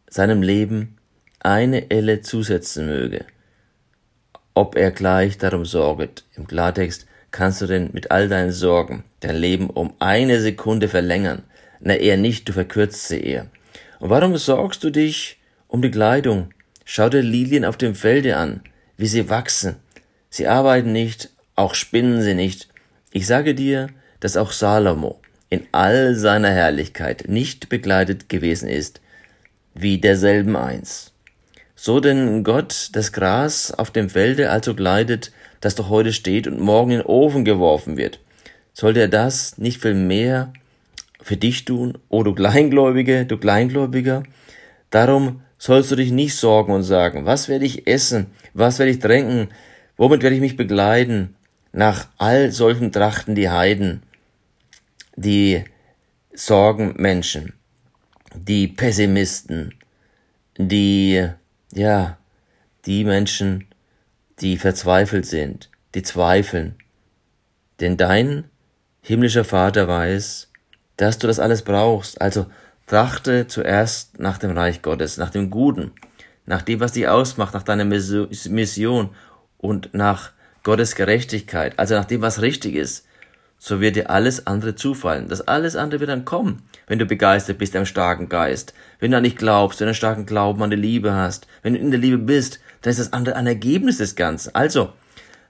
seinem 0.09 0.41
Leben 0.41 0.97
eine 1.39 1.89
Elle 1.89 2.19
zusetzen 2.19 2.87
möge? 2.87 3.23
Ob 4.55 4.75
er 4.75 4.91
gleich 4.91 5.37
darum 5.37 5.63
sorget. 5.63 6.25
Im 6.35 6.47
Klartext 6.47 7.07
kannst 7.31 7.61
du 7.61 7.65
denn 7.65 7.91
mit 7.93 8.11
all 8.11 8.27
deinen 8.27 8.51
Sorgen 8.51 9.05
dein 9.21 9.37
Leben 9.37 9.69
um 9.69 9.93
eine 9.99 10.41
Sekunde 10.41 10.89
verlängern. 10.89 11.43
Na 11.79 11.95
eher 11.95 12.17
nicht, 12.17 12.49
du 12.49 12.51
verkürzt 12.51 13.07
sie 13.07 13.21
eher. 13.21 13.47
Und 14.01 14.09
warum 14.09 14.35
sorgst 14.35 14.83
du 14.83 14.89
dich 14.89 15.34
um 15.75 15.81
die 15.81 15.91
Kleidung? 15.91 16.51
Schau 16.85 17.09
dir 17.09 17.21
Lilien 17.21 17.65
auf 17.65 17.75
dem 17.75 17.95
Felde 17.95 18.37
an, 18.37 18.61
wie 18.95 19.07
sie 19.07 19.29
wachsen. 19.29 19.75
Sie 20.29 20.47
arbeiten 20.47 20.93
nicht, 20.93 21.31
auch 21.55 21.75
spinnen 21.75 22.21
sie 22.21 22.33
nicht. 22.33 22.69
Ich 23.11 23.27
sage 23.27 23.53
dir, 23.53 23.89
dass 24.21 24.37
auch 24.37 24.53
Salomo 24.53 25.19
in 25.49 25.67
all 25.73 26.15
seiner 26.15 26.49
Herrlichkeit 26.49 27.25
nicht 27.27 27.67
begleitet 27.67 28.29
gewesen 28.29 28.69
ist, 28.69 29.01
wie 29.73 29.99
derselben 29.99 30.55
eins. 30.55 31.11
So 31.75 31.99
denn 31.99 32.45
Gott 32.45 32.91
das 32.93 33.11
Gras 33.11 33.71
auf 33.71 33.91
dem 33.91 34.09
Felde 34.09 34.51
also 34.51 34.75
kleidet, 34.75 35.33
das 35.59 35.75
doch 35.75 35.89
heute 35.89 36.13
steht 36.13 36.47
und 36.47 36.61
morgen 36.61 36.91
in 36.91 36.97
den 36.99 37.05
Ofen 37.05 37.43
geworfen 37.43 37.97
wird, 37.97 38.21
sollte 38.71 39.01
er 39.01 39.09
das 39.09 39.57
nicht 39.57 39.81
viel 39.81 39.93
mehr 39.93 40.53
für 41.21 41.35
dich 41.35 41.65
tun, 41.65 41.97
o 42.07 42.23
du 42.23 42.33
Kleingläubige, 42.33 43.25
du 43.25 43.37
Kleingläubiger? 43.37 44.23
Darum 44.89 45.41
sollst 45.65 45.91
du 45.91 45.95
dich 45.95 46.11
nicht 46.11 46.35
sorgen 46.35 46.73
und 46.73 46.83
sagen, 46.83 47.25
was 47.25 47.49
werde 47.49 47.65
ich 47.65 47.87
essen, 47.87 48.27
was 48.53 48.79
werde 48.79 48.91
ich 48.91 48.99
tränken, 48.99 49.49
Womit 49.97 50.23
werde 50.23 50.35
ich 50.35 50.41
mich 50.41 50.57
begleiten? 50.57 51.35
Nach 51.71 52.07
all 52.17 52.51
solchen 52.51 52.91
Trachten 52.91 53.35
die 53.35 53.49
Heiden, 53.49 54.03
die 55.15 55.63
Sorgenmenschen, 56.33 57.53
die 58.33 58.67
Pessimisten, 58.67 59.73
die, 60.57 61.27
ja, 61.73 62.17
die 62.85 63.03
Menschen, 63.03 63.67
die 64.39 64.57
verzweifelt 64.57 65.25
sind, 65.25 65.69
die 65.95 66.03
zweifeln. 66.03 66.75
Denn 67.79 67.97
dein 67.97 68.45
himmlischer 69.01 69.43
Vater 69.43 69.87
weiß, 69.87 70.49
dass 70.97 71.17
du 71.17 71.27
das 71.27 71.39
alles 71.39 71.61
brauchst. 71.61 72.21
Also 72.21 72.47
trachte 72.87 73.47
zuerst 73.47 74.19
nach 74.19 74.37
dem 74.37 74.51
Reich 74.51 74.81
Gottes, 74.81 75.17
nach 75.17 75.29
dem 75.29 75.49
Guten, 75.49 75.91
nach 76.45 76.61
dem, 76.61 76.79
was 76.79 76.93
dich 76.93 77.07
ausmacht, 77.07 77.53
nach 77.53 77.63
deiner 77.63 77.85
Mission 77.85 79.09
und 79.57 79.93
nach 79.93 80.31
Gottes 80.63 80.95
Gerechtigkeit, 80.95 81.77
also 81.77 81.95
nach 81.95 82.05
dem, 82.05 82.21
was 82.21 82.41
richtig 82.41 82.75
ist, 82.75 83.05
so 83.57 83.81
wird 83.81 83.95
dir 83.95 84.09
alles 84.09 84.45
andere 84.47 84.75
zufallen. 84.75 85.27
Das 85.27 85.41
alles 85.41 85.75
andere 85.75 85.99
wird 85.99 86.09
dann 86.09 86.25
kommen, 86.25 86.63
wenn 86.87 86.99
du 86.99 87.05
begeistert 87.05 87.57
bist 87.57 87.75
am 87.75 87.85
starken 87.85 88.29
Geist. 88.29 88.73
Wenn 88.99 89.11
du 89.11 89.17
an 89.17 89.23
dich 89.23 89.37
glaubst, 89.37 89.79
wenn 89.79 89.85
du 89.85 89.89
einen 89.89 89.95
starken 89.95 90.25
Glauben 90.25 90.61
an 90.61 90.69
die 90.69 90.75
Liebe 90.75 91.13
hast, 91.13 91.47
wenn 91.63 91.73
du 91.73 91.79
in 91.79 91.91
der 91.91 91.99
Liebe 91.99 92.17
bist, 92.17 92.59
dann 92.81 92.91
ist 92.91 92.99
das 92.99 93.13
andere 93.13 93.35
ein 93.35 93.47
Ergebnis 93.47 93.97
des 93.97 94.15
Ganzen. 94.15 94.53
Also, 94.53 94.93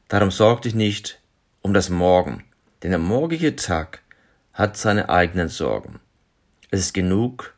darum 0.07 0.31
sorg 0.31 0.61
dich 0.61 0.75
nicht 0.75 1.19
um 1.61 1.73
das 1.73 1.89
Morgen, 1.89 2.43
denn 2.83 2.91
der 2.91 2.99
morgige 2.99 3.55
Tag 3.55 4.01
hat 4.53 4.77
seine 4.77 5.09
eigenen 5.09 5.49
Sorgen. 5.49 5.99
Es 6.71 6.79
ist 6.81 6.93
genug, 6.93 7.53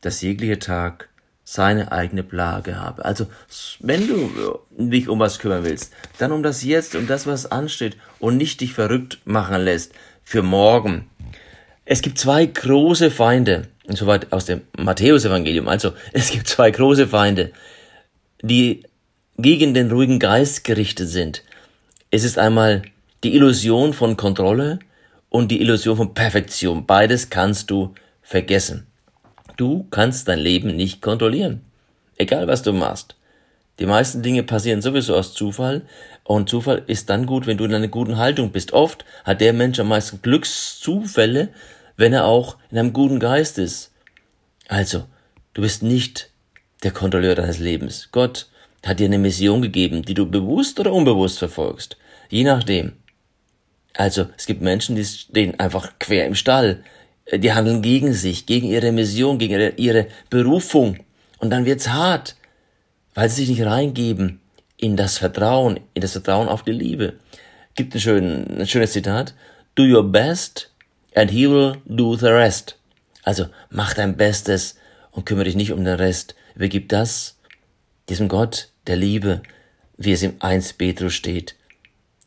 dass 0.00 0.22
jeglicher 0.22 0.58
Tag 0.58 1.08
seine 1.48 1.92
eigene 1.92 2.24
Plage 2.24 2.80
habe. 2.80 3.04
Also, 3.04 3.28
wenn 3.78 4.08
du 4.08 4.58
dich 4.76 5.08
um 5.08 5.20
was 5.20 5.38
kümmern 5.38 5.64
willst, 5.64 5.92
dann 6.18 6.32
um 6.32 6.42
das 6.42 6.64
Jetzt, 6.64 6.96
um 6.96 7.06
das, 7.06 7.26
was 7.26 7.50
ansteht 7.50 7.96
und 8.18 8.36
nicht 8.36 8.60
dich 8.60 8.72
verrückt 8.72 9.20
machen 9.24 9.62
lässt 9.62 9.92
für 10.24 10.42
morgen. 10.42 11.08
Es 11.84 12.02
gibt 12.02 12.18
zwei 12.18 12.46
große 12.46 13.12
Feinde, 13.12 13.68
soweit 13.86 14.32
aus 14.32 14.46
dem 14.46 14.62
Matthäusevangelium. 14.76 15.68
Also, 15.68 15.92
es 16.12 16.32
gibt 16.32 16.48
zwei 16.48 16.72
große 16.72 17.06
Feinde, 17.06 17.52
die 18.42 18.82
gegen 19.38 19.72
den 19.72 19.90
ruhigen 19.90 20.18
Geist 20.18 20.64
gerichtet 20.64 21.08
sind. 21.08 21.44
Es 22.10 22.24
ist 22.24 22.38
einmal 22.38 22.82
die 23.22 23.36
Illusion 23.36 23.92
von 23.92 24.16
Kontrolle 24.16 24.80
und 25.28 25.52
die 25.52 25.60
Illusion 25.60 25.96
von 25.96 26.14
Perfektion. 26.14 26.86
Beides 26.86 27.30
kannst 27.30 27.70
du 27.70 27.94
vergessen. 28.26 28.88
Du 29.56 29.86
kannst 29.90 30.26
dein 30.26 30.40
Leben 30.40 30.74
nicht 30.74 31.00
kontrollieren. 31.00 31.62
Egal 32.16 32.48
was 32.48 32.62
du 32.62 32.72
machst. 32.72 33.14
Die 33.78 33.86
meisten 33.86 34.22
Dinge 34.22 34.42
passieren 34.42 34.82
sowieso 34.82 35.14
aus 35.14 35.32
Zufall 35.32 35.82
und 36.24 36.48
Zufall 36.48 36.82
ist 36.88 37.08
dann 37.08 37.26
gut, 37.26 37.46
wenn 37.46 37.56
du 37.56 37.64
in 37.64 37.74
einer 37.74 37.88
guten 37.88 38.16
Haltung 38.16 38.50
bist. 38.50 38.72
Oft 38.72 39.04
hat 39.24 39.40
der 39.40 39.52
Mensch 39.52 39.78
am 39.78 39.88
meisten 39.88 40.22
Glückszufälle, 40.22 41.50
wenn 41.96 42.12
er 42.12 42.24
auch 42.24 42.56
in 42.70 42.78
einem 42.78 42.92
guten 42.92 43.20
Geist 43.20 43.58
ist. 43.58 43.92
Also, 44.66 45.04
du 45.54 45.62
bist 45.62 45.82
nicht 45.82 46.30
der 46.82 46.90
Kontrolleur 46.90 47.36
deines 47.36 47.60
Lebens. 47.60 48.08
Gott 48.10 48.48
hat 48.84 48.98
dir 48.98 49.06
eine 49.06 49.18
Mission 49.18 49.62
gegeben, 49.62 50.02
die 50.02 50.14
du 50.14 50.28
bewusst 50.28 50.80
oder 50.80 50.92
unbewusst 50.92 51.38
verfolgst. 51.38 51.96
Je 52.28 52.44
nachdem. 52.44 52.94
Also, 53.94 54.26
es 54.36 54.46
gibt 54.46 54.62
Menschen, 54.62 54.96
die 54.96 55.04
stehen 55.04 55.60
einfach 55.60 55.98
quer 55.98 56.26
im 56.26 56.34
Stall. 56.34 56.82
Äh, 57.26 57.38
die 57.38 57.52
handeln 57.52 57.82
gegen 57.82 58.12
sich, 58.12 58.46
gegen 58.46 58.68
ihre 58.68 58.92
Mission, 58.92 59.38
gegen 59.38 59.52
ihre, 59.52 59.68
ihre 59.76 60.06
Berufung. 60.30 60.98
Und 61.38 61.50
dann 61.50 61.66
wird's 61.66 61.88
hart, 61.88 62.36
weil 63.14 63.28
sie 63.28 63.44
sich 63.44 63.50
nicht 63.50 63.66
reingeben 63.66 64.40
in 64.76 64.96
das 64.96 65.18
Vertrauen, 65.18 65.80
in 65.94 66.02
das 66.02 66.12
Vertrauen 66.12 66.48
auf 66.48 66.62
die 66.62 66.72
Liebe. 66.72 67.14
Gibt 67.74 67.94
ein, 67.94 68.00
schön, 68.00 68.60
ein 68.60 68.66
schönes 68.66 68.92
Zitat. 68.92 69.34
Do 69.74 69.84
your 69.84 70.04
best 70.04 70.70
and 71.14 71.30
he 71.30 71.48
will 71.48 71.76
do 71.84 72.16
the 72.16 72.28
rest. 72.28 72.78
Also 73.22 73.46
mach 73.70 73.94
dein 73.94 74.16
Bestes 74.16 74.76
und 75.10 75.26
kümmere 75.26 75.44
dich 75.44 75.56
nicht 75.56 75.72
um 75.72 75.84
den 75.84 75.94
Rest. 75.94 76.34
Übergib 76.54 76.88
das 76.88 77.36
diesem 78.08 78.28
Gott 78.28 78.68
der 78.86 78.96
Liebe, 78.96 79.42
wie 79.96 80.12
es 80.12 80.22
im 80.22 80.36
1 80.40 80.74
Petrus 80.74 81.14
steht. 81.14 81.56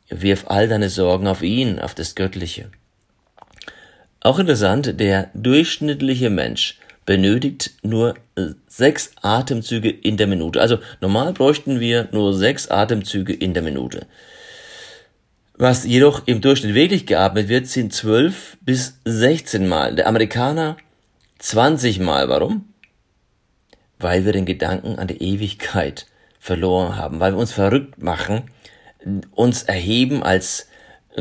Wirf 0.08 0.44
all 0.48 0.68
deine 0.68 0.90
Sorgen 0.90 1.26
auf 1.26 1.42
ihn, 1.42 1.78
auf 1.78 1.94
das 1.94 2.14
Göttliche. 2.14 2.70
Auch 4.20 4.38
interessant, 4.38 5.00
der 5.00 5.30
durchschnittliche 5.34 6.30
Mensch 6.30 6.78
benötigt 7.06 7.72
nur 7.82 8.14
sechs 8.68 9.12
Atemzüge 9.22 9.90
in 9.90 10.16
der 10.16 10.26
Minute. 10.26 10.60
Also 10.60 10.78
normal 11.00 11.32
bräuchten 11.32 11.80
wir 11.80 12.08
nur 12.12 12.34
sechs 12.34 12.68
Atemzüge 12.68 13.32
in 13.32 13.54
der 13.54 13.62
Minute. 13.62 14.06
Was 15.54 15.84
jedoch 15.84 16.22
im 16.26 16.40
Durchschnitt 16.40 16.74
wirklich 16.74 17.06
geatmet 17.06 17.48
wird, 17.48 17.66
sind 17.66 17.92
zwölf 17.92 18.56
bis 18.62 18.98
sechzehn 19.04 19.68
Mal. 19.68 19.94
Der 19.94 20.06
Amerikaner 20.06 20.76
20 21.38 22.00
Mal. 22.00 22.28
Warum? 22.28 22.66
Weil 23.98 24.24
wir 24.24 24.32
den 24.32 24.46
Gedanken 24.46 24.98
an 24.98 25.08
die 25.08 25.22
Ewigkeit 25.22 26.06
verloren 26.38 26.96
haben, 26.96 27.20
weil 27.20 27.32
wir 27.32 27.38
uns 27.38 27.52
verrückt 27.52 28.02
machen, 28.02 28.44
uns 29.32 29.64
erheben 29.64 30.22
als 30.22 30.69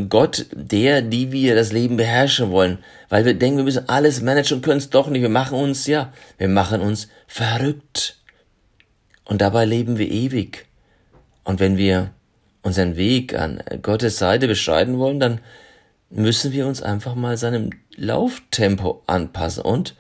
Gott, 0.01 0.45
der, 0.53 1.01
die 1.01 1.31
wir 1.31 1.55
das 1.55 1.71
Leben 1.71 1.97
beherrschen 1.97 2.51
wollen, 2.51 2.79
weil 3.09 3.25
wir 3.25 3.33
denken, 3.33 3.57
wir 3.57 3.63
müssen 3.63 3.89
alles 3.89 4.21
managen 4.21 4.57
und 4.57 4.63
können 4.63 4.77
es 4.77 4.89
doch 4.89 5.07
nicht. 5.09 5.21
Wir 5.21 5.29
machen 5.29 5.57
uns, 5.57 5.87
ja, 5.87 6.13
wir 6.37 6.47
machen 6.47 6.81
uns 6.81 7.07
verrückt. 7.27 8.17
Und 9.25 9.41
dabei 9.41 9.65
leben 9.65 9.97
wir 9.97 10.09
ewig. 10.09 10.65
Und 11.43 11.59
wenn 11.59 11.77
wir 11.77 12.11
unseren 12.61 12.95
Weg 12.97 13.33
an 13.33 13.63
Gottes 13.81 14.17
Seite 14.17 14.47
beschreiten 14.47 14.97
wollen, 14.97 15.19
dann 15.19 15.39
müssen 16.09 16.51
wir 16.51 16.67
uns 16.67 16.81
einfach 16.81 17.15
mal 17.15 17.37
seinem 17.37 17.71
Lauftempo 17.95 19.03
anpassen. 19.07 19.63
Und 19.63 19.95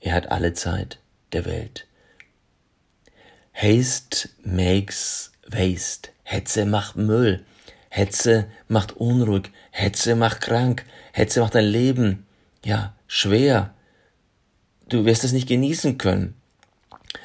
er 0.00 0.14
hat 0.14 0.30
alle 0.30 0.52
Zeit 0.52 0.98
der 1.32 1.44
Welt. 1.44 1.86
Haste 3.52 4.28
makes 4.42 5.32
waste. 5.46 6.10
Hetze 6.22 6.66
macht 6.66 6.96
Müll. 6.96 7.44
Hetze 7.96 8.46
macht 8.66 8.96
unruhig, 8.96 9.52
Hetze 9.70 10.16
macht 10.16 10.40
krank, 10.40 10.84
Hetze 11.12 11.40
macht 11.40 11.54
dein 11.54 11.66
Leben, 11.66 12.26
ja, 12.64 12.92
schwer. 13.06 13.72
Du 14.88 15.04
wirst 15.04 15.22
es 15.22 15.30
nicht 15.30 15.46
genießen 15.46 15.96
können. 15.96 16.34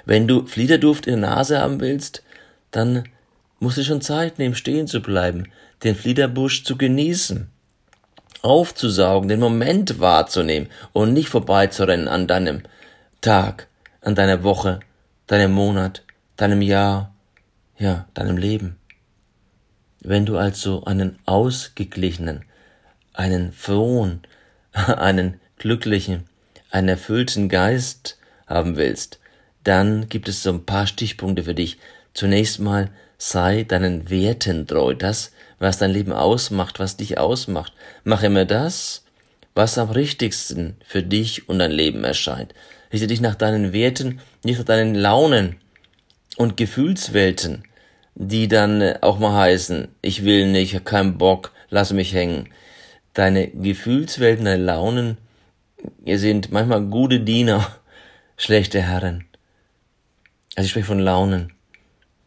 Wenn 0.06 0.28
du 0.28 0.46
Fliederduft 0.46 1.08
in 1.08 1.22
der 1.22 1.32
Nase 1.32 1.60
haben 1.60 1.80
willst, 1.80 2.22
dann 2.70 3.06
musst 3.60 3.80
du 3.80 3.84
schon 3.84 4.02
Zeit 4.02 4.38
nehmen, 4.38 4.54
stehen 4.54 4.86
zu 4.86 5.02
bleiben, 5.02 5.48
den 5.84 5.96
Fliederbusch 5.96 6.64
zu 6.64 6.78
genießen, 6.78 7.50
aufzusaugen, 8.44 9.28
den 9.28 9.40
Moment 9.40 10.00
wahrzunehmen 10.00 10.70
und 10.94 11.14
nicht 11.14 11.30
vorbeizurennen 11.30 12.08
an 12.08 12.28
deinem 12.28 12.62
Tag, 13.22 13.66
an 14.02 14.14
deiner 14.14 14.44
Woche, 14.44 14.82
deinem 15.26 15.52
Monat, 15.52 16.04
deinem 16.38 16.62
Jahr, 16.62 17.16
ja, 17.80 18.08
deinem 18.14 18.38
Leben. 18.38 18.80
Wenn 20.02 20.26
du 20.26 20.38
also 20.38 20.86
einen 20.86 21.20
ausgeglichenen, 21.26 22.46
einen 23.14 23.52
frohen, 23.52 24.22
einen 24.72 25.40
glücklichen, 25.58 26.26
einen 26.72 26.90
erfüllten 26.90 27.50
Geist 27.50 28.18
haben 28.48 28.78
willst, 28.78 29.20
dann 29.64 30.08
gibt 30.08 30.30
es 30.30 30.42
so 30.42 30.52
ein 30.52 30.66
paar 30.66 30.88
Stichpunkte 30.88 31.44
für 31.44 31.54
dich. 31.54 31.78
Zunächst 32.14 32.60
mal 32.60 32.90
sei 33.18 33.64
deinen 33.64 34.10
Werten 34.10 34.66
treu, 34.66 34.94
das, 34.94 35.32
was 35.60 35.78
dein 35.78 35.92
Leben 35.92 36.14
ausmacht, 36.14 36.80
was 36.80 36.98
dich 36.98 37.18
ausmacht. 37.18 37.74
Mach 38.06 38.24
immer 38.24 38.46
das, 38.46 39.04
was 39.54 39.78
am 39.78 39.90
richtigsten 39.90 40.78
für 40.86 41.04
dich 41.04 41.50
und 41.50 41.60
dein 41.60 41.72
Leben 41.72 42.06
erscheint. 42.06 42.54
Richte 42.94 43.08
dich 43.08 43.20
nach 43.20 43.36
deinen 43.36 43.74
Werten, 43.74 44.22
nicht 44.44 44.58
nach 44.58 44.66
deinen 44.66 44.96
Launen 44.96 45.58
und 46.38 46.56
Gefühlswelten, 46.56 47.64
die 48.20 48.50
dann 48.50 48.98
auch 49.02 49.18
mal 49.18 49.34
heißen, 49.34 49.88
ich 50.02 50.26
will 50.26 50.52
nicht, 50.52 50.84
keinen 50.84 51.18
Bock, 51.18 51.54
lass 51.70 51.94
mich 51.94 52.14
hängen. 52.14 52.50
Deine 53.14 53.48
Gefühlswelten, 53.48 54.44
deine 54.44 54.62
Launen, 54.62 55.18
ihr 56.04 56.20
sind 56.20 56.52
manchmal 56.52 56.82
gute 56.82 57.22
Diener, 57.22 57.66
schlechte 58.38 58.82
Herren. 58.82 59.24
Also 60.56 60.66
ich 60.66 60.72
spreche 60.72 60.88
von 60.88 61.00
Launen, 61.00 61.54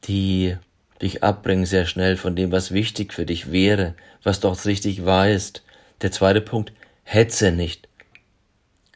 die 0.05 0.57
dich 1.03 1.23
abbringen 1.23 1.67
sehr 1.67 1.85
schnell 1.85 2.17
von 2.17 2.35
dem, 2.37 2.53
was 2.53 2.73
wichtig 2.73 3.13
für 3.13 3.27
dich 3.27 3.53
wäre, 3.53 3.95
was 4.23 4.41
du 4.41 4.49
auch 4.49 4.65
richtig 4.65 5.05
weißt. 5.05 5.63
Der 6.01 6.11
zweite 6.11 6.41
Punkt, 6.41 6.73
hetze 7.05 7.53
nicht. 7.53 7.87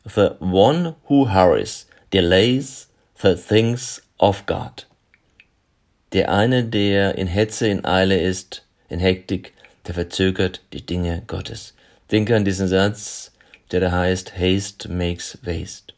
The 0.05 0.31
one 0.41 0.95
who 1.09 1.31
hurries 1.35 1.89
delays 2.11 2.89
the 3.21 3.35
things 3.35 4.01
of 4.19 4.47
God. 4.47 4.87
Der 6.17 6.33
eine, 6.33 6.65
der 6.65 7.17
in 7.19 7.27
Hetze, 7.27 7.69
in 7.69 7.85
Eile 7.85 8.19
ist, 8.19 8.65
in 8.89 9.01
Hektik, 9.01 9.53
der 9.87 9.93
verzögert 9.93 10.63
die 10.73 10.81
Dinge 10.81 11.23
Gottes. 11.27 11.75
Denke 12.11 12.35
an 12.35 12.47
diesen 12.47 12.69
Satz, 12.69 13.33
der 13.71 13.81
da 13.81 13.93
heißt, 13.93 14.33
Haste 14.35 14.91
makes 14.91 15.37
waste. 15.43 15.93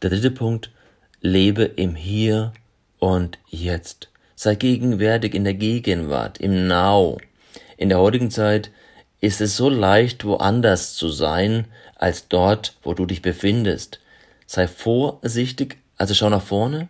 Der 0.00 0.08
dritte 0.08 0.30
Punkt, 0.30 0.70
lebe 1.20 1.64
im 1.64 1.96
Hier 1.96 2.54
und 2.98 3.38
Jetzt. 3.46 4.08
Sei 4.36 4.54
gegenwärtig 4.54 5.34
in 5.34 5.44
der 5.44 5.52
Gegenwart, 5.52 6.38
im 6.38 6.66
Now. 6.66 7.18
In 7.76 7.90
der 7.90 7.98
heutigen 7.98 8.30
Zeit 8.30 8.70
ist 9.20 9.42
es 9.42 9.58
so 9.58 9.68
leicht, 9.68 10.24
woanders 10.24 10.94
zu 10.94 11.10
sein, 11.10 11.66
als 11.94 12.28
dort, 12.28 12.78
wo 12.82 12.94
du 12.94 13.04
dich 13.04 13.20
befindest. 13.20 14.00
Sei 14.46 14.66
vorsichtig, 14.66 15.76
also 15.98 16.14
schau 16.14 16.30
nach 16.30 16.40
vorne 16.40 16.88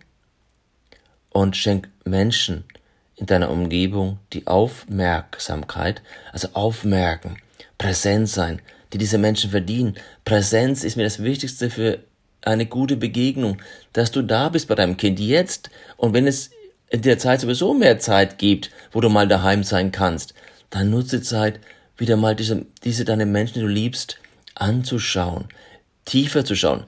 und 1.37 1.55
schenk 1.55 1.90
Menschen 2.07 2.64
in 3.14 3.26
deiner 3.26 3.50
Umgebung 3.50 4.19
die 4.33 4.47
Aufmerksamkeit, 4.47 6.00
also 6.33 6.49
aufmerken, 6.55 7.37
präsent 7.76 8.31
sein, 8.31 8.62
die 8.93 8.99
diese 8.99 9.19
Menschen 9.19 9.50
verdienen. 9.50 9.97
Präsenz 10.25 10.83
ist 10.83 10.97
mir 10.97 11.02
das 11.02 11.22
Wichtigste 11.22 11.68
für 11.68 11.99
eine 12.40 12.64
gute 12.64 12.96
Begegnung, 12.96 13.59
dass 13.92 14.11
du 14.12 14.22
da 14.22 14.49
bist 14.49 14.66
bei 14.66 14.77
deinem 14.77 14.96
Kind 14.96 15.20
jetzt 15.20 15.68
und 15.99 16.14
wenn 16.14 16.27
es 16.27 16.53
in 16.88 17.03
der 17.03 17.18
Zeit 17.18 17.42
sowieso 17.42 17.75
mehr 17.75 17.99
Zeit 17.99 18.38
gibt, 18.38 18.70
wo 18.92 19.03
du 19.03 19.11
mal 19.11 19.29
daheim 19.29 19.62
sein 19.62 19.92
kannst, 19.92 20.33
dann 20.70 20.88
nutze 20.88 21.20
Zeit, 21.20 21.61
wieder 21.99 22.16
mal 22.16 22.35
diese, 22.35 22.64
diese 22.83 23.05
deine 23.05 23.27
Menschen, 23.27 23.55
die 23.55 23.61
du 23.61 23.66
liebst, 23.66 24.18
anzuschauen, 24.55 25.49
tiefer 26.07 26.46
zu 26.46 26.55
schauen, 26.55 26.85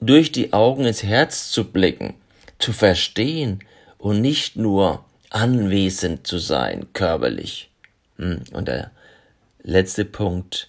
durch 0.00 0.32
die 0.32 0.54
Augen 0.54 0.86
ins 0.86 1.02
Herz 1.02 1.50
zu 1.50 1.70
blicken, 1.70 2.14
zu 2.58 2.72
verstehen 2.72 3.62
und 4.04 4.20
nicht 4.20 4.56
nur 4.56 5.02
anwesend 5.30 6.26
zu 6.26 6.36
sein, 6.36 6.88
körperlich. 6.92 7.70
Hm, 8.18 8.42
und 8.52 8.68
der 8.68 8.90
letzte 9.62 10.04
Punkt, 10.04 10.68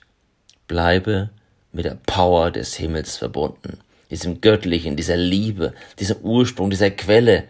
bleibe 0.69 1.31
mit 1.73 1.83
der 1.83 1.97
Power 2.05 2.49
des 2.49 2.75
Himmels 2.75 3.17
verbunden, 3.17 3.79
diesem 4.09 4.39
Göttlichen, 4.39 4.95
dieser 4.95 5.17
Liebe, 5.17 5.73
dieser 5.99 6.21
Ursprung, 6.21 6.69
dieser 6.69 6.91
Quelle, 6.91 7.43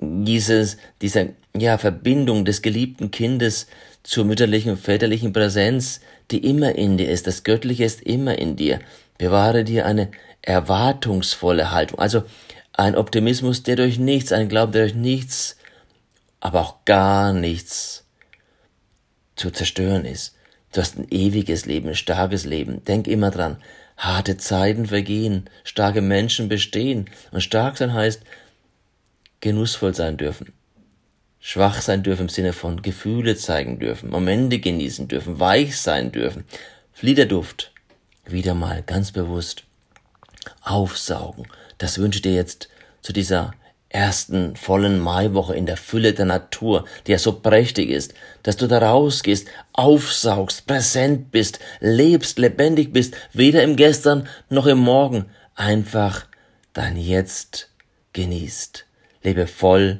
dieses, 0.00 0.78
dieser 1.02 1.26
ja, 1.54 1.76
Verbindung 1.76 2.46
des 2.46 2.62
geliebten 2.62 3.10
Kindes 3.10 3.66
zur 4.02 4.24
mütterlichen, 4.24 4.78
väterlichen 4.78 5.34
Präsenz, 5.34 6.00
die 6.30 6.38
immer 6.38 6.74
in 6.74 6.96
dir 6.96 7.10
ist. 7.10 7.26
Das 7.26 7.44
Göttliche 7.44 7.84
ist 7.84 8.00
immer 8.00 8.38
in 8.38 8.56
dir. 8.56 8.80
Bewahre 9.18 9.64
dir 9.64 9.84
eine 9.84 10.10
erwartungsvolle 10.40 11.70
Haltung. 11.70 11.98
Also 11.98 12.22
ein 12.72 12.96
Optimismus, 12.96 13.62
der 13.62 13.76
durch 13.76 13.98
nichts, 13.98 14.32
ein 14.32 14.48
Glauben, 14.48 14.72
der 14.72 14.82
durch 14.82 14.94
nichts, 14.94 15.56
aber 16.40 16.60
auch 16.60 16.84
gar 16.84 17.32
nichts 17.32 18.04
zu 19.36 19.50
zerstören 19.50 20.04
ist. 20.04 20.34
Du 20.72 20.80
hast 20.80 20.98
ein 20.98 21.06
ewiges 21.10 21.66
Leben, 21.66 21.88
ein 21.88 21.94
starkes 21.94 22.44
Leben. 22.44 22.84
Denk 22.84 23.06
immer 23.06 23.30
dran. 23.30 23.58
Harte 23.98 24.38
Zeiten 24.38 24.86
vergehen, 24.86 25.50
starke 25.64 26.00
Menschen 26.00 26.48
bestehen. 26.48 27.10
Und 27.30 27.42
stark 27.42 27.76
sein 27.76 27.92
heißt, 27.92 28.22
genussvoll 29.40 29.94
sein 29.94 30.16
dürfen. 30.16 30.52
Schwach 31.40 31.82
sein 31.82 32.02
dürfen 32.02 32.22
im 32.22 32.28
Sinne 32.28 32.52
von 32.52 32.82
Gefühle 32.82 33.36
zeigen 33.36 33.80
dürfen, 33.80 34.10
Momente 34.10 34.60
genießen 34.60 35.08
dürfen, 35.08 35.40
weich 35.40 35.76
sein 35.76 36.12
dürfen. 36.12 36.44
Fliederduft. 36.92 37.72
Wieder 38.24 38.54
mal 38.54 38.82
ganz 38.82 39.10
bewusst 39.10 39.64
aufsaugen. 40.62 41.46
Das 41.78 41.98
wünsche 41.98 42.18
ich 42.18 42.22
dir 42.22 42.34
jetzt 42.34 42.68
zu 43.02 43.12
dieser 43.12 43.52
ersten 43.92 44.56
vollen 44.56 44.98
Maiwoche 44.98 45.54
in 45.54 45.66
der 45.66 45.76
Fülle 45.76 46.14
der 46.14 46.24
Natur, 46.24 46.86
die 47.06 47.12
ja 47.12 47.18
so 47.18 47.32
prächtig 47.32 47.90
ist, 47.90 48.14
dass 48.42 48.56
du 48.56 48.66
da 48.66 48.78
rausgehst, 48.78 49.48
aufsaugst, 49.72 50.66
präsent 50.66 51.30
bist, 51.30 51.60
lebst, 51.80 52.38
lebendig 52.38 52.92
bist, 52.92 53.14
weder 53.32 53.62
im 53.62 53.76
Gestern 53.76 54.28
noch 54.48 54.66
im 54.66 54.78
Morgen, 54.78 55.26
einfach 55.54 56.26
dein 56.72 56.96
Jetzt 56.96 57.68
genießt. 58.14 58.86
Lebe 59.22 59.46
voll, 59.46 59.98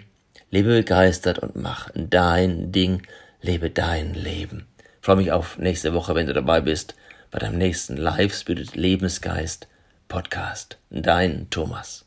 lebe 0.50 0.70
begeistert 0.70 1.38
und 1.38 1.57
mach 1.57 1.90
dein 1.94 2.72
Ding, 2.72 3.02
lebe 3.42 3.70
dein 3.70 4.14
Leben. 4.14 4.66
Ich 4.78 5.07
freue 5.07 5.16
mich 5.16 5.33
auf 5.33 5.59
nächste 5.59 5.92
Woche, 5.92 6.14
wenn 6.14 6.26
du 6.26 6.33
dabei 6.33 6.61
bist, 6.61 6.94
bei 7.31 7.38
deinem 7.38 7.59
nächsten 7.59 7.96
Live 7.96 8.35
Spirit 8.35 8.74
Lebensgeist 8.74 9.66
Podcast. 10.12 10.77
Dein 10.90 11.48
Thomas. 11.48 12.05